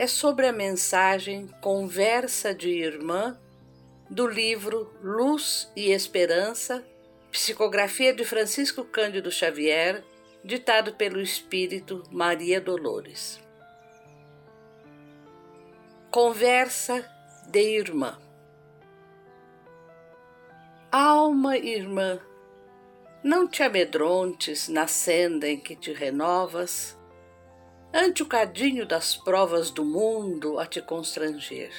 [0.00, 3.38] é sobre a mensagem Conversa de Irmã
[4.08, 6.82] do livro Luz e Esperança,
[7.30, 10.02] psicografia de Francisco Cândido Xavier,
[10.42, 13.38] ditado pelo espírito Maria Dolores.
[16.10, 17.04] Conversa
[17.50, 18.18] de Irmã.
[20.90, 22.18] Alma irmã,
[23.22, 26.98] não te amedrontes na senda em que te renovas,
[27.92, 31.72] ante o cadinho das provas do mundo a te constranger.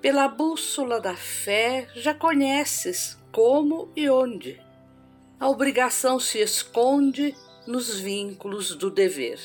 [0.00, 4.60] Pela bússola da fé já conheces como e onde.
[5.40, 7.34] A obrigação se esconde
[7.66, 9.38] nos vínculos do dever.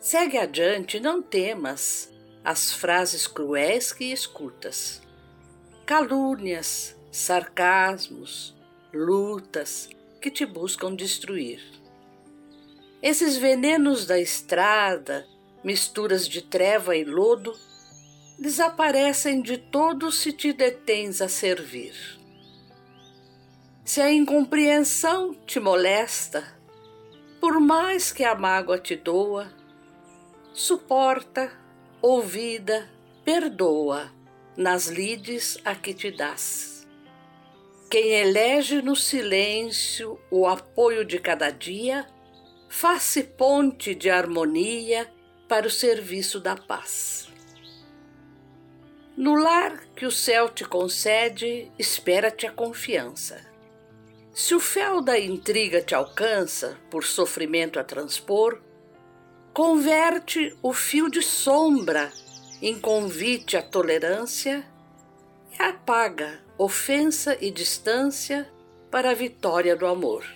[0.00, 2.10] Segue adiante, não temas
[2.44, 5.02] as frases cruéis que escutas.
[5.84, 8.54] Calúnias, sarcasmos,
[8.92, 9.88] lutas
[10.20, 11.60] que te buscam destruir.
[13.02, 15.26] Esses venenos da estrada,
[15.62, 17.52] misturas de treva e lodo,
[18.38, 21.94] desaparecem de todo se te detens a servir.
[23.84, 26.44] Se a incompreensão te molesta,
[27.40, 29.52] por mais que a mágoa te doa,
[30.52, 31.52] suporta,
[32.02, 32.90] ouvida,
[33.24, 34.12] perdoa
[34.56, 36.76] nas lides a que te das
[37.88, 42.06] quem elege no silêncio o apoio de cada dia,
[42.68, 45.10] faz-se ponte de harmonia
[45.48, 47.28] para o serviço da paz.
[49.16, 53.40] No lar que o céu te concede, espera-te a confiança.
[54.34, 58.60] Se o fel da intriga te alcança, por sofrimento a transpor,
[59.54, 62.12] converte o fio de sombra
[62.60, 64.66] em convite à tolerância
[65.58, 68.50] e apaga ofensa e distância
[68.90, 70.26] para a vitória do amor.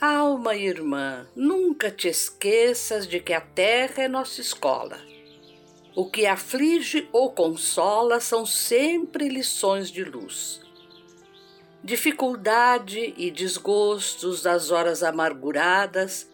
[0.00, 4.98] Alma irmã, nunca te esqueças de que a terra é nossa escola.
[5.94, 10.62] O que aflige ou consola são sempre lições de luz.
[11.84, 16.26] Dificuldade e desgostos das horas amarguradas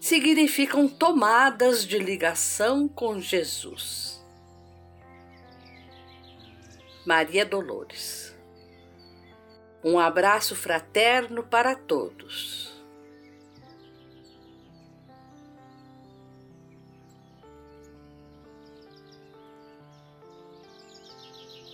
[0.00, 4.24] significam tomadas de ligação com Jesus.
[7.04, 8.34] Maria Dolores.
[9.84, 12.71] Um abraço fraterno para todos.